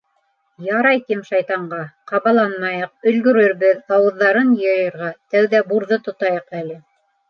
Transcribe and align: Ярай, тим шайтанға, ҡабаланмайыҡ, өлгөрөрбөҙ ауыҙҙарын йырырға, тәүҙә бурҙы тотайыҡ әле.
Ярай, 0.67 1.01
тим 1.11 1.21
шайтанға, 1.27 1.83
ҡабаланмайыҡ, 2.13 2.91
өлгөрөрбөҙ 3.13 3.95
ауыҙҙарын 4.01 4.53
йырырға, 4.59 5.15
тәүҙә 5.37 5.65
бурҙы 5.73 6.05
тотайыҡ 6.13 6.63
әле. 6.67 6.85